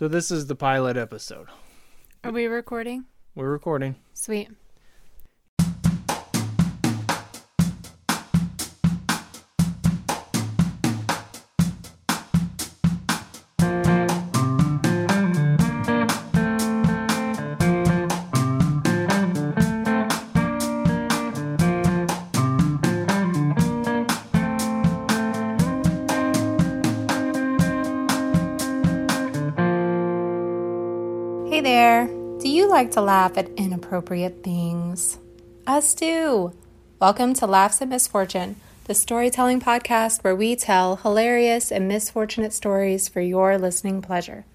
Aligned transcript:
So 0.00 0.08
this 0.08 0.30
is 0.30 0.46
the 0.46 0.54
pilot 0.54 0.96
episode. 0.96 1.48
Are 2.24 2.32
we 2.32 2.46
recording? 2.46 3.04
We're 3.34 3.50
recording. 3.50 3.96
Sweet. 4.14 4.48
Hey 31.60 31.64
there. 31.64 32.06
Do 32.38 32.48
you 32.48 32.70
like 32.70 32.92
to 32.92 33.02
laugh 33.02 33.36
at 33.36 33.50
inappropriate 33.50 34.42
things? 34.42 35.18
Us 35.66 35.92
too. 35.92 36.54
Welcome 36.98 37.34
to 37.34 37.46
Laughs 37.46 37.82
at 37.82 37.88
Misfortune, 37.88 38.56
the 38.84 38.94
storytelling 38.94 39.60
podcast 39.60 40.24
where 40.24 40.34
we 40.34 40.56
tell 40.56 40.96
hilarious 40.96 41.70
and 41.70 41.86
misfortunate 41.86 42.54
stories 42.54 43.10
for 43.10 43.20
your 43.20 43.58
listening 43.58 44.00
pleasure. 44.00 44.46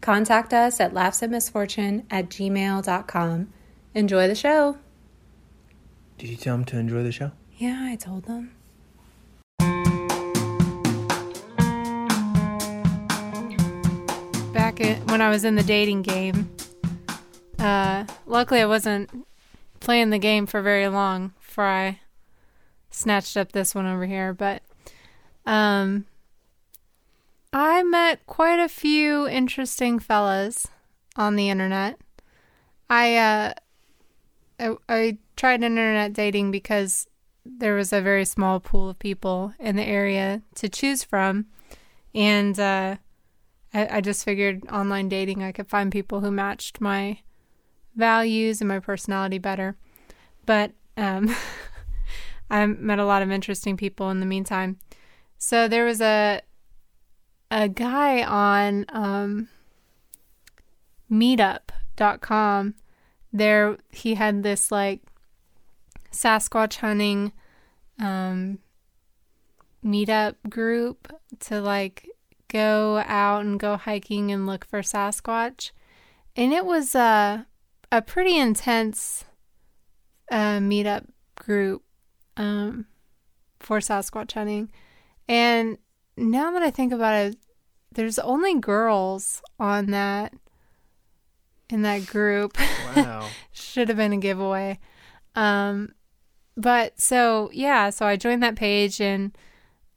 Contact 0.00 0.54
us 0.54 0.78
at 0.78 0.94
laughsatmisfortune 0.94 2.04
at 2.08 2.28
gmail.com. 2.28 3.48
Enjoy 3.92 4.28
the 4.28 4.36
show. 4.36 4.76
Did 6.18 6.30
you 6.30 6.36
tell 6.36 6.54
them 6.54 6.64
to 6.66 6.78
enjoy 6.78 7.02
the 7.02 7.10
show? 7.10 7.32
Yeah, 7.56 7.80
I 7.80 7.96
told 7.96 8.26
them. 8.26 8.52
Back 14.76 15.08
when 15.08 15.20
I 15.20 15.30
was 15.30 15.44
in 15.44 15.54
the 15.54 15.62
dating 15.62 16.02
game, 16.02 16.50
uh, 17.60 18.06
luckily 18.26 18.60
I 18.60 18.66
wasn't 18.66 19.26
playing 19.78 20.10
the 20.10 20.18
game 20.18 20.46
for 20.46 20.62
very 20.62 20.88
long 20.88 21.32
before 21.40 21.64
I 21.64 22.00
snatched 22.90 23.36
up 23.36 23.52
this 23.52 23.74
one 23.74 23.86
over 23.86 24.04
here. 24.04 24.32
But 24.32 24.62
um, 25.46 26.06
I 27.52 27.84
met 27.84 28.26
quite 28.26 28.58
a 28.58 28.68
few 28.68 29.28
interesting 29.28 30.00
fellas 30.00 30.66
on 31.14 31.36
the 31.36 31.50
internet. 31.50 32.00
I 32.90 33.16
uh, 33.16 33.52
I, 34.58 34.76
I 34.88 35.18
tried 35.36 35.62
internet 35.62 36.14
dating 36.14 36.50
because 36.50 37.06
there 37.44 37.76
was 37.76 37.92
a 37.92 38.00
very 38.00 38.24
small 38.24 38.58
pool 38.58 38.90
of 38.90 38.98
people 38.98 39.52
in 39.60 39.76
the 39.76 39.84
area 39.84 40.42
to 40.56 40.68
choose 40.68 41.04
from, 41.04 41.46
and 42.12 42.58
uh, 42.58 42.96
I, 43.74 43.96
I 43.96 44.00
just 44.00 44.24
figured 44.24 44.62
online 44.70 45.08
dating 45.08 45.42
I 45.42 45.52
could 45.52 45.68
find 45.68 45.92
people 45.92 46.20
who 46.20 46.30
matched 46.30 46.80
my 46.80 47.18
values 47.96 48.60
and 48.60 48.68
my 48.68 48.78
personality 48.78 49.38
better. 49.38 49.76
But 50.46 50.72
um, 50.96 51.34
I 52.50 52.64
met 52.66 52.98
a 52.98 53.04
lot 53.04 53.22
of 53.22 53.30
interesting 53.30 53.76
people 53.76 54.10
in 54.10 54.20
the 54.20 54.26
meantime. 54.26 54.78
So 55.36 55.68
there 55.68 55.84
was 55.84 56.00
a 56.00 56.40
a 57.50 57.68
guy 57.68 58.22
on 58.22 58.86
um, 58.88 59.48
Meetup.com. 61.10 62.74
There 63.32 63.76
he 63.90 64.14
had 64.14 64.42
this 64.42 64.72
like 64.72 65.00
Sasquatch 66.10 66.76
hunting 66.76 67.32
um, 68.00 68.58
meetup 69.84 70.36
group 70.48 71.12
to 71.40 71.60
like 71.60 72.08
go 72.54 73.02
out 73.06 73.44
and 73.44 73.58
go 73.58 73.76
hiking 73.76 74.30
and 74.30 74.46
look 74.46 74.64
for 74.64 74.80
Sasquatch. 74.80 75.72
And 76.36 76.52
it 76.52 76.64
was 76.64 76.94
uh, 76.94 77.42
a 77.90 78.00
pretty 78.00 78.38
intense 78.38 79.24
uh, 80.30 80.58
meetup 80.58 81.06
group 81.34 81.82
um, 82.36 82.86
for 83.58 83.80
Sasquatch 83.80 84.32
hunting. 84.32 84.70
And 85.28 85.78
now 86.16 86.52
that 86.52 86.62
I 86.62 86.70
think 86.70 86.92
about 86.92 87.14
it, 87.14 87.36
there's 87.92 88.20
only 88.20 88.60
girls 88.60 89.42
on 89.58 89.86
that 89.90 90.32
in 91.68 91.82
that 91.82 92.06
group. 92.06 92.56
Wow. 92.94 93.28
Should 93.50 93.88
have 93.88 93.96
been 93.96 94.12
a 94.12 94.18
giveaway. 94.18 94.78
Um, 95.34 95.94
but 96.56 97.00
so 97.00 97.50
yeah, 97.52 97.90
so 97.90 98.06
I 98.06 98.14
joined 98.14 98.40
that 98.44 98.54
page 98.54 99.00
and 99.00 99.36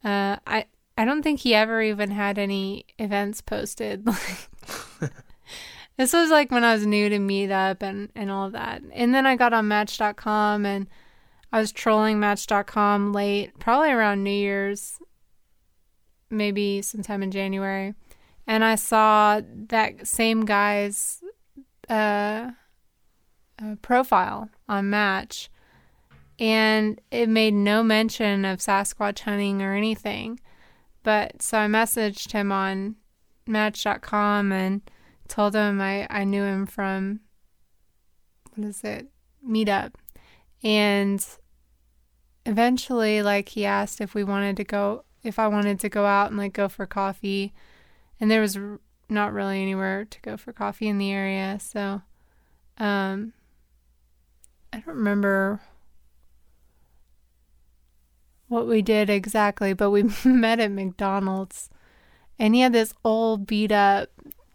uh, 0.02 0.38
I 0.44 0.64
I 0.98 1.04
don't 1.04 1.22
think 1.22 1.38
he 1.40 1.54
ever 1.54 1.80
even 1.80 2.10
had 2.10 2.38
any 2.38 2.84
events 2.98 3.40
posted. 3.40 4.04
this 5.96 6.12
was 6.12 6.28
like 6.28 6.50
when 6.50 6.64
I 6.64 6.74
was 6.74 6.84
new 6.84 7.08
to 7.08 7.18
Meetup 7.18 7.84
and 7.84 8.10
and 8.16 8.32
all 8.32 8.50
that. 8.50 8.82
And 8.92 9.14
then 9.14 9.24
I 9.24 9.36
got 9.36 9.52
on 9.52 9.68
Match.com 9.68 10.66
and 10.66 10.88
I 11.52 11.60
was 11.60 11.70
trolling 11.70 12.18
Match.com 12.18 13.12
late, 13.12 13.56
probably 13.60 13.90
around 13.90 14.24
New 14.24 14.30
Year's, 14.30 14.98
maybe 16.30 16.82
sometime 16.82 17.22
in 17.22 17.30
January, 17.30 17.94
and 18.44 18.64
I 18.64 18.74
saw 18.74 19.40
that 19.68 20.04
same 20.04 20.44
guy's 20.44 21.22
uh, 21.88 22.50
uh 23.62 23.76
profile 23.82 24.50
on 24.68 24.90
Match 24.90 25.48
and 26.40 27.00
it 27.12 27.28
made 27.28 27.54
no 27.54 27.84
mention 27.84 28.44
of 28.44 28.58
Sasquatch 28.58 29.20
hunting 29.20 29.62
or 29.62 29.74
anything. 29.74 30.40
But 31.08 31.40
so 31.40 31.56
I 31.56 31.68
messaged 31.68 32.32
him 32.32 32.52
on 32.52 32.96
Match.com 33.46 34.52
and 34.52 34.82
told 35.26 35.54
him 35.54 35.80
I, 35.80 36.06
I 36.10 36.24
knew 36.24 36.42
him 36.42 36.66
from 36.66 37.20
what 38.52 38.68
is 38.68 38.84
it 38.84 39.06
meetup. 39.42 39.94
And 40.62 41.26
eventually 42.44 43.22
like 43.22 43.48
he 43.48 43.64
asked 43.64 44.02
if 44.02 44.14
we 44.14 44.22
wanted 44.22 44.58
to 44.58 44.64
go 44.64 45.06
if 45.22 45.38
I 45.38 45.48
wanted 45.48 45.80
to 45.80 45.88
go 45.88 46.04
out 46.04 46.28
and 46.28 46.36
like 46.36 46.52
go 46.52 46.68
for 46.68 46.84
coffee. 46.84 47.54
And 48.20 48.30
there 48.30 48.42
was 48.42 48.58
r- 48.58 48.78
not 49.08 49.32
really 49.32 49.62
anywhere 49.62 50.04
to 50.04 50.20
go 50.20 50.36
for 50.36 50.52
coffee 50.52 50.88
in 50.88 50.98
the 50.98 51.10
area. 51.10 51.58
So 51.58 52.02
um 52.76 53.32
I 54.74 54.80
don't 54.80 54.96
remember 54.96 55.62
what 58.48 58.66
we 58.66 58.82
did 58.82 59.08
exactly, 59.10 59.72
but 59.72 59.90
we 59.90 60.02
met 60.24 60.60
at 60.60 60.70
McDonald's 60.70 61.70
and 62.38 62.54
he 62.54 62.60
had 62.60 62.72
this 62.72 62.94
old 63.04 63.46
beat 63.46 63.72
up 63.72 64.10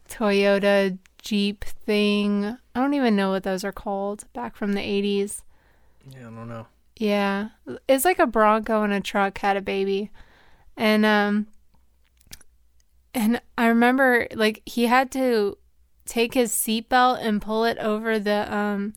Toyota 0.09 0.97
Jeep 1.21 1.63
thing. 1.63 2.57
I 2.75 2.79
don't 2.79 2.93
even 2.93 3.15
know 3.15 3.31
what 3.31 3.43
those 3.43 3.63
are 3.63 3.71
called 3.71 4.25
back 4.33 4.55
from 4.55 4.73
the 4.73 4.81
80s. 4.81 5.43
Yeah, 6.09 6.19
I 6.19 6.23
don't 6.23 6.49
know. 6.49 6.67
Yeah. 6.97 7.49
It's 7.87 8.05
like 8.05 8.19
a 8.19 8.27
Bronco 8.27 8.83
and 8.83 8.93
a 8.93 9.01
truck 9.01 9.37
had 9.39 9.57
a 9.57 9.61
baby. 9.61 10.11
And 10.75 11.05
um 11.05 11.47
and 13.13 13.41
I 13.57 13.67
remember 13.67 14.27
like 14.33 14.61
he 14.65 14.87
had 14.87 15.11
to 15.11 15.57
take 16.05 16.33
his 16.33 16.51
seatbelt 16.51 17.19
and 17.21 17.41
pull 17.41 17.63
it 17.63 17.77
over 17.77 18.19
the 18.19 18.53
um 18.53 18.93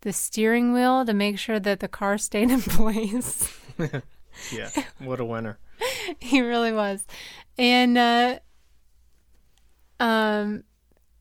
the 0.00 0.12
steering 0.12 0.72
wheel 0.72 1.04
to 1.04 1.12
make 1.12 1.38
sure 1.38 1.60
that 1.60 1.80
the 1.80 1.88
car 1.88 2.18
stayed 2.18 2.50
in 2.50 2.62
place. 2.62 3.52
Yeah. 4.52 4.70
What 4.98 5.20
a 5.20 5.24
winner. 5.24 5.58
he 6.20 6.40
really 6.40 6.72
was. 6.72 7.06
And 7.56 7.98
uh 7.98 8.38
um 10.00 10.64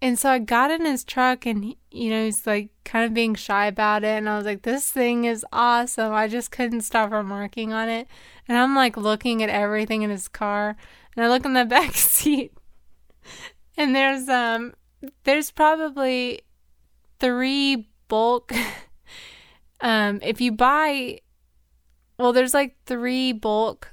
and 0.02 0.20
so 0.20 0.30
I 0.30 0.40
got 0.40 0.70
in 0.70 0.86
his 0.86 1.04
truck 1.04 1.46
and 1.46 1.64
he, 1.64 1.78
you 1.90 2.12
know 2.12 2.26
he's 2.26 2.46
like 2.46 2.70
kind 2.86 3.06
of 3.06 3.14
being 3.14 3.34
shy 3.34 3.66
about 3.66 4.04
it 4.04 4.18
and 4.18 4.30
I 4.30 4.38
was 4.38 4.46
like 4.46 4.62
this 4.62 4.90
thing 4.92 5.26
is 5.26 5.46
awesome. 5.52 6.14
I 6.14 6.28
just 6.28 6.52
couldn't 6.52 6.82
stop 6.82 7.12
remarking 7.12 7.74
on 7.74 7.90
it. 7.90 8.08
And 8.48 8.58
I'm 8.58 8.76
like 8.76 8.96
looking 8.96 9.44
at 9.44 9.50
everything 9.50 10.04
in 10.04 10.10
his 10.10 10.28
car 10.28 10.76
and 11.16 11.26
I 11.26 11.30
look 11.30 11.46
in 11.46 11.54
the 11.54 11.66
back 11.78 11.96
seat 11.96 12.54
and 13.76 13.96
there's 13.96 14.30
um 14.30 14.74
there's 15.24 15.52
probably 15.52 16.42
three 17.20 17.90
bulk 18.08 18.54
um 19.82 20.20
if 20.22 20.40
you 20.40 20.52
buy 20.52 21.20
well, 22.18 22.34
there's 22.34 22.54
like 22.54 22.76
three 22.86 23.32
bulk 23.32 23.92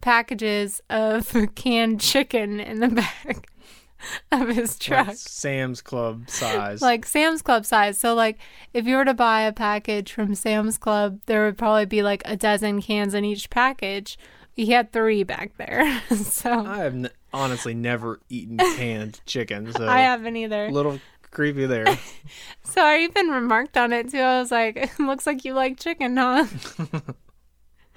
packages 0.00 0.80
of 0.90 1.34
canned 1.54 2.00
chicken 2.00 2.60
in 2.60 2.80
the 2.80 2.88
back 2.88 3.48
of 4.32 4.48
his 4.48 4.78
truck. 4.78 5.08
Like 5.08 5.16
Sam's 5.16 5.80
Club 5.80 6.28
size. 6.28 6.82
Like 6.82 7.06
Sam's 7.06 7.42
Club 7.42 7.64
size. 7.64 7.98
So 7.98 8.14
like 8.14 8.38
if 8.72 8.86
you 8.86 8.96
were 8.96 9.04
to 9.04 9.14
buy 9.14 9.42
a 9.42 9.52
package 9.52 10.12
from 10.12 10.34
Sam's 10.34 10.78
Club, 10.78 11.20
there 11.26 11.44
would 11.46 11.56
probably 11.58 11.86
be 11.86 12.02
like 12.02 12.22
a 12.26 12.36
dozen 12.36 12.82
cans 12.82 13.14
in 13.14 13.24
each 13.24 13.50
package. 13.50 14.18
He 14.52 14.66
had 14.66 14.92
three 14.92 15.22
back 15.24 15.56
there. 15.56 16.00
so 16.16 16.50
I 16.52 16.78
have 16.78 16.94
n- 16.94 17.10
honestly 17.32 17.74
never 17.74 18.20
eaten 18.28 18.58
canned 18.58 19.20
chicken, 19.26 19.72
so 19.72 19.88
I 19.88 20.00
haven't 20.00 20.36
either. 20.36 20.66
a 20.66 20.70
little 20.70 21.00
creepy 21.30 21.66
there. 21.66 21.86
So 22.62 22.80
I 22.80 22.98
even 23.00 23.28
remarked 23.28 23.76
on 23.76 23.92
it 23.92 24.10
too. 24.10 24.20
I 24.20 24.38
was 24.38 24.52
like, 24.52 24.76
"It 24.76 24.98
looks 25.00 25.26
like 25.26 25.44
you 25.44 25.54
like 25.54 25.80
chicken, 25.80 26.16
huh?" 26.16 26.46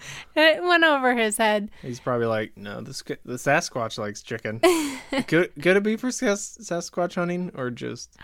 It 0.36 0.64
went 0.64 0.84
over 0.84 1.16
his 1.16 1.38
head. 1.38 1.70
He's 1.82 2.00
probably 2.00 2.28
like, 2.28 2.56
no, 2.58 2.82
the 2.82 2.94
sk- 2.94 3.24
the 3.26 3.34
Sasquatch 3.36 3.98
likes 3.98 4.22
chicken. 4.22 4.60
could 5.28 5.52
could 5.62 5.78
it 5.78 5.84
be 5.84 5.96
for 5.98 6.12
Sas- 6.12 6.58
Sasquatch 6.62 7.16
hunting 7.16 7.52
or 7.56 7.70
just? 7.72 8.16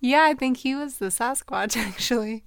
Yeah, 0.00 0.22
I 0.24 0.34
think 0.34 0.58
he 0.58 0.74
was 0.74 0.98
the 0.98 1.06
Sasquatch 1.06 1.76
actually. 1.88 2.44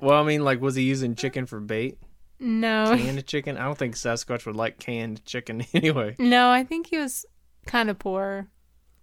Well, 0.00 0.20
I 0.20 0.24
mean, 0.24 0.42
like, 0.44 0.60
was 0.60 0.74
he 0.74 0.82
using 0.82 1.14
chicken 1.14 1.46
for 1.46 1.60
bait? 1.60 1.98
No, 2.40 2.94
Canned 2.96 3.26
chicken? 3.26 3.56
I 3.56 3.64
don't 3.64 3.78
think 3.78 3.94
Sasquatch 3.94 4.44
would 4.46 4.56
like 4.56 4.78
canned 4.78 5.24
chicken 5.24 5.64
anyway. 5.74 6.14
no, 6.18 6.50
I 6.50 6.64
think 6.64 6.88
he 6.88 6.98
was 6.98 7.24
kind 7.66 7.88
of 7.90 7.98
poor. 7.98 8.48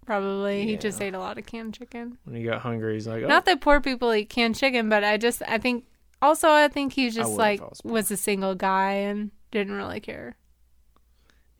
Probably 0.04 0.64
he 0.66 0.76
just 0.76 1.00
ate 1.00 1.14
a 1.14 1.18
lot 1.18 1.38
of 1.38 1.46
canned 1.46 1.74
chicken. 1.74 2.18
When 2.24 2.34
he 2.34 2.42
got 2.42 2.60
hungry, 2.60 2.94
he's 2.94 3.06
like, 3.06 3.22
oh, 3.22 3.28
Not 3.28 3.44
that 3.44 3.60
poor 3.60 3.80
people 3.80 4.12
eat 4.12 4.28
canned 4.28 4.56
chicken, 4.56 4.88
but 4.88 5.04
I 5.04 5.16
just 5.16 5.42
I 5.46 5.58
think 5.58 5.84
also 6.22 6.48
I 6.48 6.68
think 6.68 6.94
he 6.94 7.10
just 7.10 7.32
like 7.32 7.60
was 7.60 7.80
was 7.84 8.10
a 8.10 8.16
single 8.16 8.54
guy 8.54 8.92
and 8.92 9.30
didn't 9.50 9.74
really 9.74 10.00
care. 10.00 10.36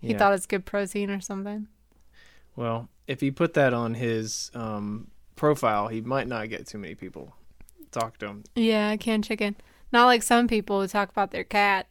He 0.00 0.12
yeah. 0.12 0.19
thought 0.19 0.32
it's 0.32 0.47
good 0.47 0.64
protein 0.64 1.11
or 1.11 1.20
something. 1.20 1.69
Well, 2.56 2.88
if 3.06 3.20
he 3.20 3.31
put 3.31 3.55
that 3.55 3.75
on 3.75 3.94
his 3.94 4.50
um, 4.55 5.09
profile, 5.37 5.88
he 5.88 6.00
might 6.00 6.26
not 6.26 6.49
get 6.49 6.67
too 6.67 6.79
many 6.79 6.94
people 6.94 7.35
talk 7.91 8.19
to 8.19 8.26
him. 8.26 8.44
Yeah, 8.55 8.97
canned 8.97 9.25
chicken. 9.25 9.56
Not 9.93 10.06
like 10.06 10.23
some 10.23 10.49
people 10.49 10.81
who 10.81 10.88
talk 10.88 11.11
about 11.11 11.31
their 11.31 11.44
cat. 11.44 11.87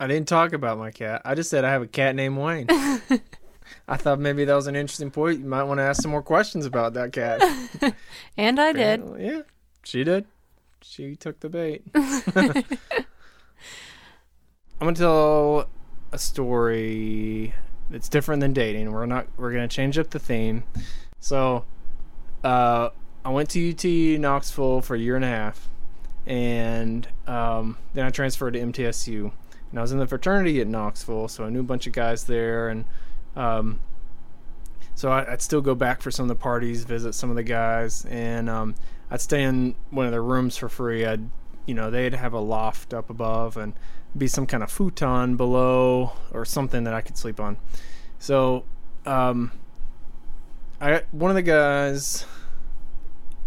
I 0.00 0.06
didn't 0.06 0.28
talk 0.28 0.52
about 0.52 0.78
my 0.78 0.90
cat. 0.90 1.22
I 1.24 1.34
just 1.34 1.50
said 1.50 1.64
I 1.64 1.70
have 1.70 1.82
a 1.82 1.86
cat 1.86 2.14
named 2.14 2.36
Wayne. 2.36 2.66
I 3.88 3.96
thought 3.96 4.18
maybe 4.18 4.44
that 4.44 4.54
was 4.54 4.66
an 4.66 4.76
interesting 4.76 5.10
point. 5.10 5.40
You 5.40 5.46
might 5.46 5.64
want 5.64 5.78
to 5.78 5.84
ask 5.84 6.02
some 6.02 6.10
more 6.10 6.22
questions 6.22 6.66
about 6.66 6.94
that 6.94 7.12
cat. 7.12 7.42
And 8.36 8.60
I 8.60 8.72
did. 8.72 9.02
Yeah, 9.18 9.42
she 9.82 10.04
did. 10.04 10.26
She 10.82 11.16
took 11.16 11.40
the 11.40 11.48
bait. 11.48 11.82
I'm 11.94 12.64
gonna 14.80 14.94
tell 14.94 15.68
a 16.12 16.18
story 16.18 17.54
that's 17.90 18.08
different 18.08 18.40
than 18.40 18.52
dating. 18.52 18.92
We're 18.92 19.06
not. 19.06 19.26
We're 19.36 19.52
gonna 19.52 19.68
change 19.68 19.98
up 19.98 20.10
the 20.10 20.18
theme. 20.18 20.64
So, 21.18 21.64
uh, 22.44 22.90
I 23.24 23.30
went 23.30 23.50
to 23.50 23.70
UT 23.70 24.20
Knoxville 24.20 24.82
for 24.82 24.94
a 24.94 24.98
year 24.98 25.16
and 25.16 25.24
a 25.24 25.28
half, 25.28 25.68
and 26.26 27.08
um, 27.26 27.78
then 27.94 28.06
I 28.06 28.10
transferred 28.10 28.52
to 28.52 28.60
MTSU. 28.60 29.32
And 29.70 29.78
I 29.78 29.82
was 29.82 29.92
in 29.92 29.98
the 29.98 30.06
fraternity 30.06 30.60
at 30.60 30.68
Knoxville, 30.68 31.28
so 31.28 31.44
I 31.44 31.50
knew 31.50 31.60
a 31.60 31.64
bunch 31.64 31.86
of 31.86 31.92
guys 31.92 32.24
there, 32.24 32.68
and 32.68 32.84
um, 33.34 33.80
so 34.94 35.10
I, 35.10 35.32
I'd 35.32 35.42
still 35.42 35.60
go 35.60 35.74
back 35.74 36.02
for 36.02 36.10
some 36.10 36.24
of 36.24 36.28
the 36.28 36.40
parties, 36.40 36.84
visit 36.84 37.14
some 37.14 37.30
of 37.30 37.36
the 37.36 37.42
guys, 37.42 38.04
and 38.06 38.48
um, 38.48 38.74
I'd 39.10 39.20
stay 39.20 39.42
in 39.42 39.74
one 39.90 40.06
of 40.06 40.12
their 40.12 40.22
rooms 40.22 40.56
for 40.56 40.68
free. 40.68 41.04
I'd, 41.04 41.30
you 41.66 41.74
know, 41.74 41.90
they'd 41.90 42.14
have 42.14 42.32
a 42.32 42.40
loft 42.40 42.92
up 42.92 43.10
above 43.10 43.56
and 43.56 43.74
be 44.16 44.26
some 44.26 44.46
kind 44.46 44.62
of 44.62 44.70
futon 44.70 45.36
below 45.36 46.12
or 46.32 46.44
something 46.44 46.84
that 46.84 46.94
I 46.94 47.00
could 47.00 47.16
sleep 47.16 47.38
on. 47.38 47.56
So, 48.18 48.64
um, 49.04 49.52
I 50.80 51.02
one 51.10 51.30
of 51.30 51.34
the 51.34 51.42
guys, 51.42 52.26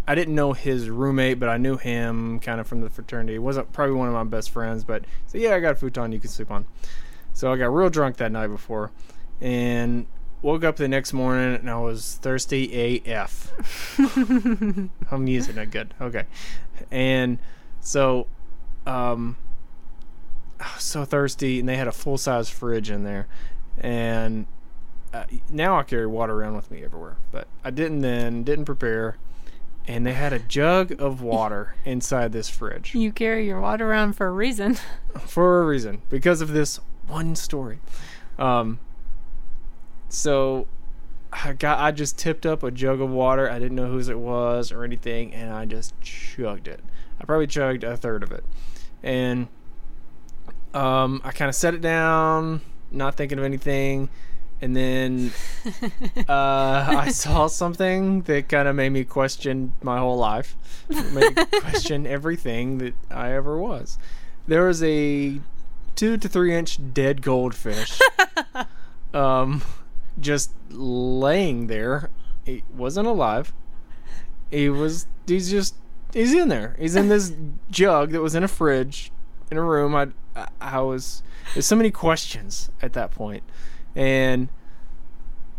I 0.06 0.14
didn't 0.14 0.34
know 0.34 0.52
his 0.52 0.88
roommate, 0.88 1.38
but 1.38 1.48
I 1.48 1.58
knew 1.58 1.76
him 1.76 2.40
kind 2.40 2.60
of 2.60 2.66
from 2.66 2.80
the 2.80 2.90
fraternity. 2.90 3.34
He 3.34 3.38
wasn't 3.38 3.72
probably 3.72 3.94
one 3.94 4.08
of 4.08 4.14
my 4.14 4.24
best 4.24 4.50
friends, 4.50 4.84
but 4.84 5.04
so 5.26 5.38
yeah, 5.38 5.54
I 5.54 5.60
got 5.60 5.72
a 5.72 5.74
futon 5.76 6.12
you 6.12 6.20
can 6.20 6.30
sleep 6.30 6.50
on. 6.50 6.66
So 7.32 7.52
I 7.52 7.56
got 7.56 7.66
real 7.66 7.90
drunk 7.90 8.16
that 8.16 8.32
night 8.32 8.48
before, 8.48 8.90
and 9.40 10.06
woke 10.42 10.64
up 10.64 10.76
the 10.76 10.88
next 10.88 11.12
morning 11.12 11.54
and 11.56 11.70
I 11.70 11.78
was 11.78 12.18
thirsty 12.22 13.02
AF. 13.06 13.52
I'm 15.10 15.26
using 15.26 15.58
it 15.58 15.70
good. 15.70 15.94
Okay. 16.00 16.24
And 16.90 17.38
so 17.80 18.26
um 18.86 19.36
I 20.58 20.70
was 20.74 20.82
so 20.84 21.04
thirsty 21.04 21.60
and 21.60 21.68
they 21.68 21.76
had 21.76 21.88
a 21.88 21.92
full 21.92 22.18
size 22.18 22.48
fridge 22.48 22.90
in 22.90 23.04
there 23.04 23.26
and 23.78 24.46
uh, 25.12 25.24
now 25.50 25.76
I 25.76 25.82
carry 25.82 26.06
water 26.06 26.34
around 26.34 26.54
with 26.54 26.70
me 26.70 26.84
everywhere, 26.84 27.16
but 27.32 27.48
I 27.64 27.70
didn't 27.70 28.00
then, 28.02 28.44
didn't 28.44 28.64
prepare. 28.66 29.16
And 29.88 30.06
they 30.06 30.12
had 30.12 30.32
a 30.32 30.38
jug 30.38 30.92
of 31.00 31.20
water 31.20 31.74
inside 31.84 32.32
this 32.32 32.48
fridge 32.48 32.94
You 32.94 33.10
carry 33.10 33.46
your 33.46 33.60
water 33.60 33.90
around 33.90 34.12
for 34.12 34.28
a 34.28 34.30
reason. 34.30 34.76
for 35.18 35.62
a 35.62 35.66
reason 35.66 36.02
because 36.10 36.40
of 36.40 36.52
this 36.52 36.78
one 37.08 37.34
story. 37.34 37.80
Um, 38.38 38.78
so 40.12 40.66
I 41.32 41.52
got 41.52 41.78
I 41.78 41.90
just 41.92 42.18
tipped 42.18 42.46
up 42.46 42.62
a 42.62 42.70
jug 42.70 43.00
of 43.00 43.10
water. 43.10 43.50
I 43.50 43.58
didn't 43.58 43.76
know 43.76 43.90
whose 43.90 44.08
it 44.08 44.18
was 44.18 44.72
or 44.72 44.84
anything, 44.84 45.32
and 45.34 45.52
I 45.52 45.64
just 45.64 45.98
chugged 46.00 46.68
it. 46.68 46.80
I 47.20 47.24
probably 47.24 47.46
chugged 47.46 47.84
a 47.84 47.96
third 47.96 48.22
of 48.22 48.32
it, 48.32 48.44
and 49.02 49.48
um, 50.74 51.20
I 51.24 51.32
kind 51.32 51.48
of 51.48 51.54
set 51.54 51.74
it 51.74 51.80
down, 51.80 52.60
not 52.90 53.16
thinking 53.16 53.38
of 53.38 53.44
anything, 53.44 54.08
and 54.60 54.76
then 54.76 55.32
uh, 56.28 56.86
I 56.98 57.10
saw 57.10 57.46
something 57.46 58.22
that 58.22 58.48
kind 58.48 58.68
of 58.68 58.76
made 58.76 58.90
me 58.90 59.04
question 59.04 59.74
my 59.82 59.98
whole 59.98 60.16
life, 60.16 60.56
made 60.88 61.36
me 61.36 61.44
question 61.60 62.06
everything 62.06 62.78
that 62.78 62.94
I 63.10 63.32
ever 63.32 63.56
was. 63.56 63.98
There 64.46 64.66
was 64.66 64.82
a 64.82 65.40
two 65.96 66.16
to 66.16 66.28
three 66.28 66.54
inch 66.54 66.78
dead 66.92 67.22
goldfish, 67.22 68.00
um, 69.14 69.62
just 70.20 70.52
laying 70.68 71.66
there. 71.66 72.10
He 72.44 72.64
wasn't 72.74 73.06
alive. 73.06 73.52
He 74.50 74.68
was. 74.68 75.06
He's 75.26 75.50
just. 75.50 75.74
He's 76.12 76.32
in 76.32 76.48
there. 76.48 76.76
He's 76.78 76.96
in 76.96 77.08
this 77.08 77.32
jug 77.70 78.10
that 78.10 78.20
was 78.20 78.34
in 78.34 78.42
a 78.42 78.48
fridge 78.48 79.12
in 79.50 79.56
a 79.56 79.62
room. 79.62 79.94
I. 79.94 80.08
I, 80.60 80.80
was. 80.80 81.22
There's 81.54 81.66
so 81.66 81.76
many 81.76 81.90
questions 81.90 82.70
at 82.80 82.92
that 82.94 83.10
point, 83.10 83.42
and 83.94 84.48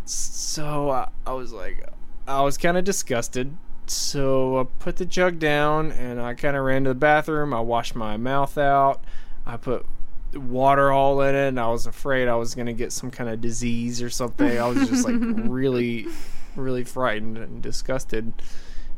so 0.06 0.90
I, 0.90 1.10
I 1.26 1.34
was 1.34 1.52
like, 1.52 1.88
I 2.28 2.42
was 2.42 2.58
kind 2.58 2.78
of 2.78 2.84
disgusted. 2.84 3.58
So 3.88 4.60
I 4.60 4.64
put 4.80 4.98
the 4.98 5.06
jug 5.06 5.40
down 5.40 5.92
and 5.92 6.22
I 6.22 6.34
kind 6.34 6.56
of 6.56 6.64
ran 6.64 6.86
to 6.86 6.92
the 6.92 6.96
bathroom. 6.96 7.54
I 7.54 7.60
washed 7.60 7.96
my 7.96 8.16
mouth 8.16 8.58
out. 8.58 9.04
I 9.46 9.58
put 9.58 9.86
water 10.34 10.92
all 10.92 11.22
in 11.22 11.36
it, 11.36 11.48
and 11.50 11.60
I 11.60 11.68
was 11.68 11.88
afraid 11.88 12.28
I 12.28 12.36
was 12.36 12.56
gonna 12.56 12.74
get 12.74 12.92
some 12.92 13.12
kind 13.12 13.30
of 13.30 13.42
disease 13.42 14.02
or 14.02 14.10
something. 14.10 14.60
I 14.60 14.68
was 14.68 14.90
just 14.90 15.06
like 15.06 15.16
really, 15.20 16.08
really 16.56 16.84
frightened 16.84 17.38
and 17.38 17.62
disgusted. 17.62 18.34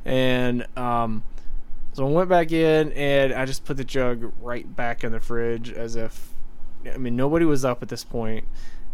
And 0.05 0.65
um, 0.77 1.23
so 1.93 2.07
I 2.07 2.11
went 2.11 2.29
back 2.29 2.51
in 2.51 2.91
and 2.93 3.33
I 3.33 3.45
just 3.45 3.65
put 3.65 3.77
the 3.77 3.83
jug 3.83 4.33
right 4.41 4.75
back 4.75 5.03
in 5.03 5.11
the 5.11 5.19
fridge 5.19 5.71
as 5.71 5.95
if, 5.95 6.31
I 6.91 6.97
mean, 6.97 7.15
nobody 7.15 7.45
was 7.45 7.63
up 7.63 7.81
at 7.81 7.89
this 7.89 8.03
point 8.03 8.45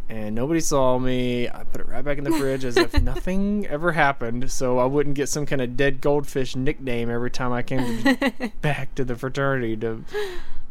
and 0.09 0.33
nobody 0.33 0.59
saw 0.59 0.97
me. 0.97 1.47
I 1.47 1.63
put 1.63 1.81
it 1.81 1.87
right 1.87 2.03
back 2.03 2.17
in 2.17 2.23
the 2.23 2.31
fridge 2.31 2.65
as 2.65 2.77
if 2.77 2.99
nothing 3.01 3.67
ever 3.67 3.91
happened, 3.91 4.51
so 4.51 4.79
I 4.79 4.85
wouldn't 4.85 5.15
get 5.15 5.29
some 5.29 5.45
kind 5.45 5.61
of 5.61 5.77
dead 5.77 6.01
goldfish 6.01 6.55
nickname 6.55 7.09
every 7.09 7.29
time 7.29 7.53
I 7.53 7.61
came 7.61 8.03
to, 8.03 8.51
back 8.61 8.95
to 8.95 9.05
the 9.05 9.15
fraternity 9.15 9.77
to, 9.77 10.03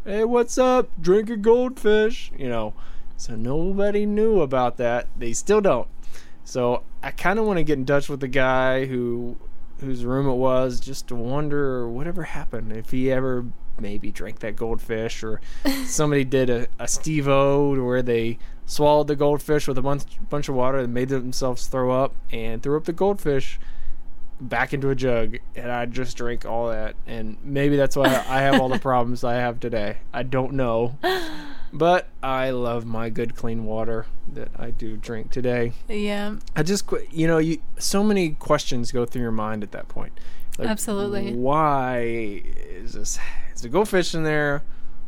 hey, 0.09 0.25
what's 0.25 0.57
up? 0.57 0.89
Drink 0.99 1.29
a 1.29 1.37
goldfish, 1.37 2.33
you 2.35 2.49
know. 2.49 2.73
So 3.19 3.37
nobody 3.37 4.07
knew 4.07 4.41
about 4.41 4.79
that. 4.79 5.07
They 5.15 5.35
still 5.35 5.61
don't. 5.61 5.87
So 6.45 6.83
I 7.03 7.11
kind 7.11 7.39
of 7.39 7.45
want 7.45 7.59
to 7.59 7.63
get 7.63 7.79
in 7.79 7.85
touch 7.85 8.09
with 8.09 8.21
the 8.21 8.29
guy 8.29 8.87
who 8.87 9.37
whose 9.81 10.07
room 10.07 10.27
it 10.27 10.35
was 10.35 10.81
just 10.81 11.09
to 11.09 11.15
wonder 11.15 11.87
whatever 11.87 12.23
happened 12.23 12.73
if 12.73 12.91
he 12.91 13.13
ever 13.13 13.45
maybe 13.79 14.11
drank 14.11 14.41
that 14.41 14.57
goldfish 14.57 15.23
or 15.23 15.41
somebody 15.85 16.25
did 16.25 16.49
a, 16.49 16.67
a 16.79 16.89
Steve 16.89 17.29
O 17.29 17.85
where 17.85 18.03
they 18.03 18.39
swallowed 18.65 19.09
the 19.09 19.15
goldfish 19.15 19.69
with 19.69 19.77
a 19.77 19.83
bunch 19.83 20.05
bunch 20.31 20.49
of 20.49 20.55
water 20.55 20.79
and 20.79 20.95
made 20.95 21.11
themselves 21.11 21.67
throw 21.67 21.91
up 21.91 22.15
and 22.33 22.63
threw 22.63 22.79
up 22.79 22.87
the 22.87 22.93
goldfish 22.95 23.61
back 24.41 24.73
into 24.73 24.91
a 24.91 24.95
jug 24.95 25.39
and 25.57 25.71
I 25.71 25.87
just 25.87 26.17
drink 26.17 26.45
all 26.45 26.69
that 26.69 26.95
and 27.07 27.37
maybe 27.43 27.77
that's 27.77 27.97
why 27.97 28.07
I 28.07 28.41
have 28.41 28.61
all 28.61 28.69
the 28.69 28.79
problems 28.91 29.25
I 29.25 29.35
have 29.35 29.61
today. 29.61 29.99
I 30.13 30.23
don't 30.23 30.53
know. 30.53 30.97
But 31.73 32.09
I 32.23 32.51
love 32.51 32.87
my 32.87 33.11
good 33.11 33.35
clean 33.35 33.65
water 33.65 34.07
that 34.33 34.49
I 34.59 34.71
do 34.71 34.97
drink 34.97 35.31
today. 35.31 35.73
yeah, 35.89 36.37
I 36.57 36.63
just 36.63 36.91
you 37.11 37.27
know, 37.27 37.39
you 37.39 37.61
so 37.79 38.03
many 38.03 38.31
questions 38.31 38.91
go 38.91 39.05
through 39.05 39.23
your 39.23 39.33
mind 39.33 39.63
at 39.63 39.73
that 39.73 39.89
point. 39.89 40.19
Like, 40.59 40.69
Absolutely. 40.69 41.35
Why 41.35 42.01
is 42.01 42.95
this? 42.95 43.19
Is 43.55 43.65
a 43.65 43.69
goldfish 43.69 44.15
in 44.15 44.25
there? 44.25 44.63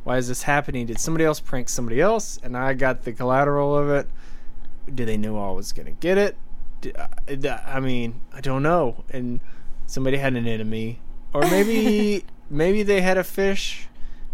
Why 0.04 0.18
is 0.18 0.28
this 0.28 0.42
happening? 0.44 0.86
Did 0.86 0.98
somebody 0.98 1.24
else 1.24 1.40
prank 1.40 1.68
somebody 1.68 2.00
else, 2.00 2.38
and 2.42 2.56
I 2.56 2.74
got 2.74 3.02
the 3.04 3.12
collateral 3.12 3.76
of 3.76 3.88
it? 3.88 4.06
Did 4.92 5.08
they 5.08 5.16
know 5.16 5.38
I 5.38 5.52
was 5.52 5.72
gonna 5.72 5.90
get 5.92 6.18
it? 6.18 6.36
Did, 6.80 6.96
I, 7.46 7.80
mean, 7.80 8.20
I 8.32 8.40
don't 8.40 8.62
know. 8.62 9.04
And 9.10 9.40
somebody 9.86 10.16
had 10.18 10.34
an 10.34 10.46
enemy, 10.46 11.00
or 11.32 11.42
maybe 11.42 12.24
maybe 12.50 12.82
they 12.82 13.00
had 13.00 13.18
a 13.18 13.24
fish 13.24 13.88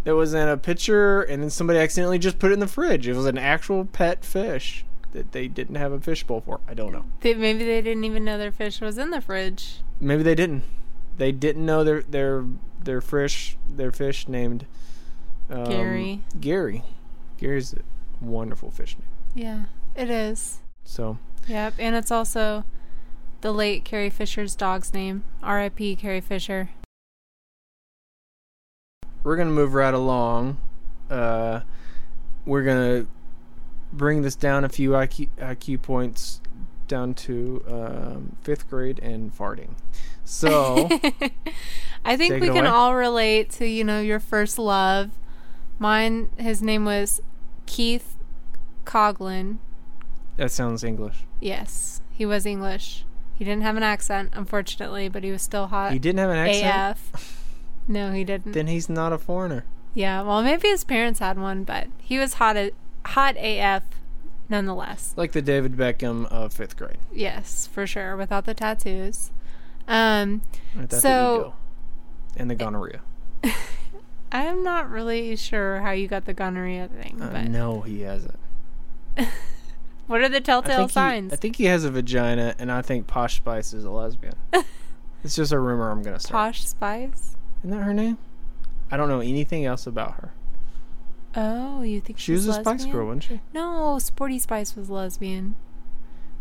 that 0.04 0.14
was 0.14 0.34
in 0.34 0.48
a 0.48 0.56
pitcher, 0.56 1.22
and 1.22 1.42
then 1.42 1.50
somebody 1.50 1.78
accidentally 1.78 2.18
just 2.18 2.38
put 2.38 2.50
it 2.50 2.54
in 2.54 2.60
the 2.60 2.68
fridge. 2.68 3.08
It 3.08 3.14
was 3.14 3.26
an 3.26 3.38
actual 3.38 3.84
pet 3.84 4.24
fish 4.24 4.84
that 5.12 5.32
they 5.32 5.48
didn't 5.48 5.76
have 5.76 5.92
a 5.92 6.00
fishbowl 6.00 6.42
for. 6.42 6.60
I 6.68 6.74
don't 6.74 6.92
know. 6.92 7.04
they, 7.20 7.34
maybe 7.34 7.64
they 7.64 7.80
didn't 7.80 8.04
even 8.04 8.24
know 8.24 8.38
their 8.38 8.52
fish 8.52 8.80
was 8.80 8.98
in 8.98 9.10
the 9.10 9.20
fridge. 9.20 9.80
Maybe 10.00 10.22
they 10.22 10.34
didn't. 10.34 10.64
They 11.16 11.32
didn't 11.32 11.64
know 11.64 11.82
their 11.82 12.02
their 12.02 12.44
their 12.84 13.00
fish 13.00 13.56
their 13.68 13.90
fish 13.90 14.28
named 14.28 14.66
um, 15.50 15.64
Gary. 15.64 16.24
Gary. 16.40 16.84
Gary's 17.38 17.72
a 17.74 17.78
wonderful 18.20 18.70
fish 18.70 18.96
name. 18.98 19.08
Yeah, 19.34 19.64
it 19.94 20.10
is. 20.10 20.60
So 20.84 21.18
Yep, 21.48 21.74
and 21.78 21.94
it's 21.94 22.10
also 22.10 22.64
the 23.40 23.52
late 23.52 23.84
Carrie 23.84 24.10
Fisher's 24.10 24.54
dog's 24.56 24.92
name. 24.92 25.24
R.I.P. 25.42 25.96
Carrie 25.96 26.20
Fisher. 26.20 26.70
we're 29.22 29.36
gonna 29.36 29.50
move 29.50 29.74
right 29.74 29.92
along. 29.94 30.56
Uh, 31.10 31.60
we're 32.44 32.62
gonna 32.62 33.06
bring 33.92 34.22
this 34.22 34.36
down 34.36 34.64
a 34.64 34.68
few 34.68 34.90
IQ, 34.90 35.28
IQ 35.38 35.82
points 35.82 36.40
down 36.86 37.12
to 37.12 37.64
um, 37.68 38.36
fifth 38.42 38.70
grade 38.70 39.00
and 39.00 39.36
farting. 39.36 39.70
So 40.24 40.88
I 42.04 42.16
think 42.16 42.40
we 42.40 42.46
can 42.48 42.58
away. 42.58 42.66
all 42.68 42.94
relate 42.94 43.50
to, 43.52 43.66
you 43.66 43.82
know, 43.82 44.00
your 44.00 44.20
first 44.20 44.58
love. 44.58 45.10
Mine, 45.80 46.30
his 46.38 46.62
name 46.62 46.84
was 46.84 47.20
Keith 47.66 48.16
Coglin. 48.84 49.58
That 50.36 50.50
sounds 50.50 50.82
English. 50.84 51.24
Yes, 51.40 52.00
he 52.12 52.24
was 52.26 52.46
English. 52.46 53.04
He 53.34 53.44
didn't 53.44 53.62
have 53.62 53.76
an 53.76 53.82
accent, 53.82 54.30
unfortunately, 54.32 55.08
but 55.08 55.22
he 55.24 55.30
was 55.30 55.42
still 55.42 55.66
hot. 55.66 55.92
He 55.92 55.98
didn't 55.98 56.18
have 56.20 56.30
an 56.30 56.36
accent. 56.38 56.96
AF. 56.98 57.42
No, 57.88 58.10
he 58.10 58.24
didn't. 58.24 58.50
Then 58.50 58.66
he's 58.66 58.88
not 58.88 59.12
a 59.12 59.18
foreigner. 59.18 59.64
yeah, 59.94 60.20
well, 60.22 60.42
maybe 60.42 60.66
his 60.66 60.82
parents 60.82 61.20
had 61.20 61.38
one, 61.38 61.62
but 61.62 61.86
he 61.98 62.18
was 62.18 62.34
hot, 62.34 62.56
a- 62.56 62.72
hot 63.04 63.36
AF 63.36 63.84
nonetheless. 64.48 65.14
Like 65.16 65.30
the 65.30 65.40
David 65.40 65.76
Beckham 65.76 66.26
of 66.26 66.52
fifth 66.52 66.76
grade. 66.76 66.98
Yes, 67.12 67.68
for 67.68 67.86
sure, 67.86 68.16
without 68.16 68.44
the 68.44 68.54
tattoos. 68.54 69.30
Um, 69.86 70.42
the 70.74 70.98
So- 70.98 71.36
ego 71.38 71.54
and 72.36 72.50
the 72.50 72.54
gonorrhea. 72.64 73.02
I'm 74.32 74.64
not 74.64 74.90
really 74.90 75.36
sure 75.36 75.80
how 75.82 75.92
you 75.92 76.08
got 76.08 76.24
the 76.24 76.34
gonorrhea 76.34 76.88
thing, 76.88 77.22
Uh, 77.22 77.30
but 77.30 77.44
no, 77.44 77.82
he 77.82 78.00
hasn't. 78.00 78.40
what 80.06 80.20
are 80.20 80.28
the 80.28 80.36
I 80.38 80.40
telltale 80.40 80.86
he, 80.86 80.92
signs? 80.92 81.32
I 81.32 81.36
think 81.36 81.56
he 81.56 81.64
has 81.64 81.84
a 81.84 81.90
vagina, 81.90 82.54
and 82.58 82.70
I 82.72 82.82
think 82.82 83.06
Posh 83.06 83.36
Spice 83.36 83.72
is 83.72 83.84
a 83.84 83.90
lesbian. 83.90 84.34
it's 85.25 85.36
just 85.36 85.52
a 85.52 85.58
rumor 85.58 85.90
I'm 85.90 86.02
gonna 86.02 86.18
start. 86.20 86.32
Posh 86.54 86.64
Spice. 86.66 87.36
Isn't 87.60 87.70
that 87.76 87.82
her 87.84 87.94
name? 87.94 88.18
I 88.90 88.96
don't 88.96 89.08
know 89.08 89.20
anything 89.20 89.64
else 89.64 89.86
about 89.86 90.14
her. 90.14 90.32
Oh, 91.34 91.82
you 91.82 92.00
think 92.00 92.18
She 92.18 92.32
she's 92.34 92.46
was 92.46 92.56
a 92.56 92.60
Spice? 92.60 92.84
Girl, 92.86 93.06
wasn't 93.06 93.25
she? 93.25 93.40
No, 93.52 93.98
Sporty 93.98 94.38
Spice 94.38 94.75
was 94.76 94.88
lesbian. 94.88 95.54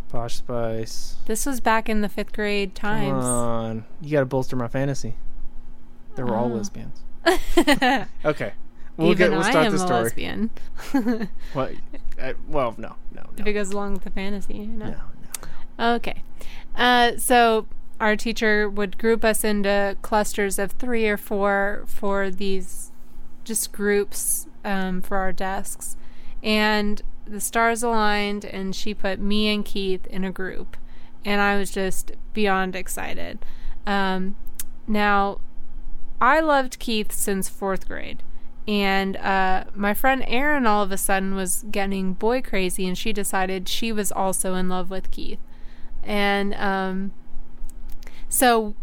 Posh 0.10 0.36
Spice. 0.36 1.16
This 1.26 1.46
was 1.46 1.60
back 1.60 1.90
in 1.90 2.02
the 2.02 2.08
fifth 2.10 2.32
grade 2.32 2.76
times. 2.76 3.10
Come 3.12 3.20
on, 3.24 3.86
you 4.02 4.12
got 4.12 4.20
to 4.22 4.26
bolster 4.26 4.56
my 4.56 4.68
fantasy. 4.68 5.16
They 6.16 6.24
were 6.24 6.36
all 6.36 6.46
Oh. 6.52 6.56
lesbians. 6.56 7.02
Okay, 8.24 8.54
we'll 8.98 9.12
Even 9.12 9.18
get. 9.18 9.32
We'll 9.32 9.42
I 9.42 9.50
start 9.50 9.66
am 9.66 9.72
the 9.76 9.84
a 9.84 9.86
story. 9.86 10.04
lesbian. 10.04 10.50
What? 11.54 11.72
Uh, 12.20 12.34
well, 12.48 12.76
no, 12.78 12.96
no, 13.14 13.24
no, 13.24 13.30
if 13.38 13.46
it 13.46 13.54
goes 13.54 13.72
along 13.72 13.94
with 13.94 14.04
the 14.04 14.10
fantasy, 14.10 14.56
you 14.56 14.68
know. 14.68 14.86
no, 14.86 15.02
no. 15.78 15.96
Okay. 15.96 16.24
Uh, 16.76 17.18
so 17.18 17.68
our 18.00 18.16
teacher 18.16 18.70
would 18.70 18.98
group 18.98 19.24
us 19.24 19.44
into 19.44 19.98
clusters 20.02 20.60
of 20.60 20.72
three 20.74 21.08
or 21.08 21.18
four 21.18 21.84
for 21.88 22.30
these 22.30 22.92
just 23.44 23.72
groups 23.72 24.48
um, 24.64 25.02
for 25.02 25.18
our 25.18 25.32
desks. 25.32 25.96
And 26.44 27.02
the 27.26 27.42
stars 27.42 27.84
aligned, 27.84 28.46
and 28.46 28.76
she 28.76 28.94
put 28.94 29.20
me 29.20 29.54
and 29.54 29.64
Keith 29.64 30.06
in 30.08 30.24
a 30.24 30.32
group. 30.32 30.78
And 31.24 31.42
I 31.42 31.58
was 31.58 31.72
just 31.72 32.12
beyond 32.34 32.76
excited. 32.76 33.40
Um, 33.88 34.36
now, 34.88 35.40
I 36.22 36.40
loved 36.40 36.80
Keith 36.80 37.12
since 37.12 37.50
fourth 37.50 37.88
grade. 37.88 38.22
And 38.68 39.16
uh, 39.18 39.66
my 39.76 39.94
friend 39.94 40.24
Erin 40.28 40.66
all 40.66 40.82
of 40.82 40.92
a 40.92 40.98
sudden 40.98 41.36
was 41.36 41.66
getting 41.70 42.14
boy 42.14 42.42
crazy, 42.42 42.88
and 42.88 42.98
she 42.98 43.14
decided 43.14 43.70
she 43.70 43.92
was 43.92 44.12
also 44.12 44.56
in 44.56 44.70
love 44.70 44.90
with 44.90 45.12
Keith. 45.12 45.40
And 46.04 46.54
um, 46.56 47.12
so 48.28 48.76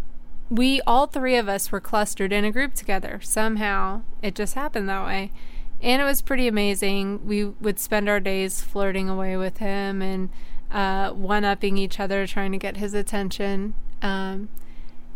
we, 0.50 0.80
all 0.86 1.06
three 1.06 1.36
of 1.36 1.48
us, 1.48 1.72
were 1.72 1.80
clustered 1.80 2.32
in 2.32 2.44
a 2.44 2.52
group 2.52 2.74
together. 2.74 3.20
Somehow 3.22 4.02
it 4.22 4.34
just 4.34 4.54
happened 4.54 4.88
that 4.88 5.04
way. 5.04 5.32
And 5.80 6.00
it 6.00 6.04
was 6.04 6.22
pretty 6.22 6.46
amazing. 6.46 7.26
We 7.26 7.44
would 7.44 7.80
spend 7.80 8.08
our 8.08 8.20
days 8.20 8.62
flirting 8.62 9.08
away 9.08 9.36
with 9.36 9.58
him 9.58 10.00
and 10.00 10.28
uh, 10.70 11.10
one 11.10 11.44
upping 11.44 11.76
each 11.76 11.98
other, 11.98 12.26
trying 12.26 12.52
to 12.52 12.58
get 12.58 12.76
his 12.76 12.94
attention. 12.94 13.74
Um, 14.00 14.48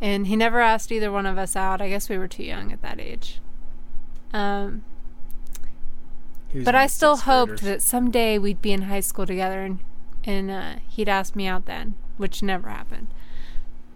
and 0.00 0.26
he 0.26 0.34
never 0.34 0.60
asked 0.60 0.90
either 0.90 1.12
one 1.12 1.24
of 1.24 1.38
us 1.38 1.54
out. 1.54 1.80
I 1.80 1.88
guess 1.88 2.08
we 2.08 2.18
were 2.18 2.28
too 2.28 2.42
young 2.42 2.72
at 2.72 2.82
that 2.82 2.98
age. 3.00 3.40
Um, 4.36 4.84
but 6.54 6.74
I 6.74 6.86
still 6.86 7.16
hoped 7.16 7.62
that 7.62 7.80
someday 7.80 8.38
we'd 8.38 8.60
be 8.60 8.72
in 8.72 8.82
high 8.82 9.00
school 9.00 9.26
together 9.26 9.62
and 9.62 9.78
and 10.24 10.50
uh, 10.50 10.74
he'd 10.88 11.08
ask 11.08 11.36
me 11.36 11.46
out 11.46 11.66
then, 11.66 11.94
which 12.16 12.42
never 12.42 12.68
happened. 12.68 13.08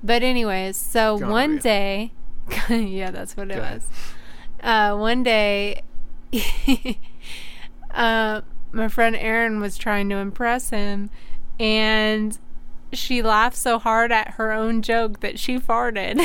But 0.03 0.23
anyways, 0.23 0.77
so 0.77 1.17
one 1.17 1.59
day, 1.59 2.13
yeah, 2.71 3.11
that's 3.11 3.37
what 3.37 3.51
it 3.51 3.59
ahead. 3.59 3.83
was. 3.83 3.89
Uh, 4.63 4.97
one 4.97 5.23
day, 5.25 5.83
uh, 7.91 8.43
my 8.73 8.89
friend 8.89 9.17
Erin 9.17 9.61
was 9.61 9.77
trying 9.77 10.09
to 10.11 10.17
impress 10.17 10.71
him, 10.71 11.11
and 11.59 12.39
she 12.93 13.23
laughed 13.23 13.57
so 13.57 13.79
hard 13.79 14.13
at 14.13 14.35
her 14.35 14.53
own 14.53 14.83
joke 14.83 15.21
that 15.21 15.39
she 15.39 15.59
farted. 15.59 16.21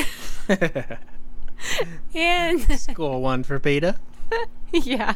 and 2.14 2.60
School 2.78 3.20
one 3.20 3.42
for 3.42 3.58
Peter. 3.58 3.96
yeah. 4.72 5.14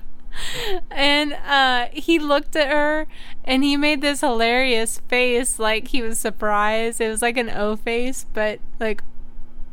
And 0.91 1.33
uh, 1.33 1.89
he 1.93 2.19
looked 2.19 2.55
at 2.55 2.69
her 2.69 3.07
and 3.45 3.65
he 3.65 3.77
made 3.77 4.01
this 4.01 4.21
hilarious 4.21 4.99
face 5.09 5.59
like 5.59 5.89
he 5.89 6.03
was 6.03 6.19
surprised. 6.19 7.01
It 7.01 7.09
was 7.09 7.23
like 7.23 7.37
an 7.37 7.51
O 7.51 7.77
face, 7.77 8.27
but 8.33 8.61
like, 8.79 9.03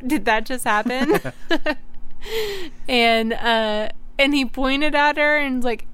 did 0.04 0.24
that 0.24 0.46
just 0.46 0.64
happen? 0.64 1.20
and 2.88 3.32
uh, 3.32 3.88
and 4.18 4.34
he 4.34 4.44
pointed 4.44 4.94
at 4.94 5.16
her 5.16 5.36
and 5.36 5.56
was 5.56 5.64
like, 5.64 5.86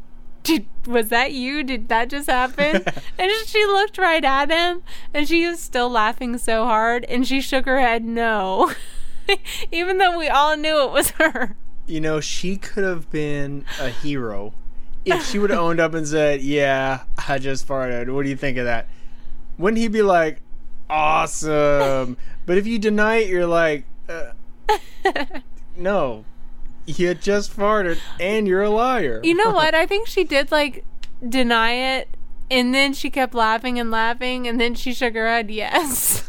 did, 0.42 0.66
was 0.86 1.08
that 1.08 1.32
you? 1.32 1.62
Did 1.62 1.88
that 1.88 2.08
just 2.10 2.28
happen? 2.28 2.84
and 3.18 3.32
she 3.46 3.64
looked 3.66 3.98
right 3.98 4.24
at 4.24 4.50
him 4.50 4.82
and 5.12 5.28
she 5.28 5.46
was 5.46 5.60
still 5.60 5.90
laughing 5.90 6.38
so 6.38 6.64
hard 6.64 7.04
and 7.04 7.26
she 7.26 7.40
shook 7.40 7.66
her 7.66 7.80
head 7.80 8.04
no. 8.04 8.72
Even 9.72 9.98
though 9.98 10.16
we 10.16 10.28
all 10.28 10.56
knew 10.56 10.82
it 10.82 10.90
was 10.90 11.10
her. 11.12 11.56
You 11.86 12.00
know, 12.00 12.20
she 12.20 12.56
could 12.56 12.84
have 12.84 13.10
been 13.10 13.64
a 13.80 13.88
hero 13.88 14.54
if 15.04 15.26
she 15.26 15.38
would 15.38 15.50
have 15.50 15.58
owned 15.58 15.80
up 15.80 15.94
and 15.94 16.06
said, 16.06 16.40
"Yeah, 16.40 17.02
I 17.28 17.38
just 17.38 17.68
farted. 17.68 18.12
What 18.12 18.22
do 18.24 18.30
you 18.30 18.36
think 18.36 18.56
of 18.56 18.64
that?" 18.64 18.88
Wouldn't 19.58 19.78
he 19.78 19.88
be 19.88 20.02
like, 20.02 20.40
"Awesome"? 20.88 22.16
but 22.46 22.58
if 22.58 22.66
you 22.66 22.78
deny 22.78 23.16
it, 23.16 23.28
you're 23.28 23.46
like, 23.46 23.84
uh, 24.08 24.32
"No, 25.76 26.24
you 26.86 27.14
just 27.14 27.54
farted, 27.54 27.98
and 28.18 28.48
you're 28.48 28.62
a 28.62 28.70
liar." 28.70 29.20
You 29.22 29.34
know 29.34 29.50
what? 29.50 29.74
I 29.82 29.86
think 29.86 30.06
she 30.06 30.24
did 30.24 30.50
like 30.50 30.84
deny 31.26 31.72
it, 31.98 32.08
and 32.50 32.74
then 32.74 32.94
she 32.94 33.10
kept 33.10 33.34
laughing 33.34 33.78
and 33.78 33.90
laughing, 33.90 34.48
and 34.48 34.60
then 34.60 34.74
she 34.74 34.94
shook 34.94 35.14
her 35.14 35.26
head 35.26 35.50
yes, 35.50 36.28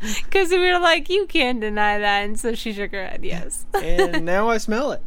because 0.24 0.50
we 0.50 0.58
were 0.58 0.78
like, 0.78 1.08
"You 1.08 1.26
can't 1.26 1.60
deny 1.60 1.98
that," 1.98 2.20
and 2.24 2.38
so 2.38 2.54
she 2.54 2.72
shook 2.72 2.92
her 2.92 3.06
head 3.06 3.24
yes. 3.24 3.66
and 3.74 4.24
now 4.24 4.48
I 4.48 4.58
smell 4.58 4.92
it. 4.92 5.02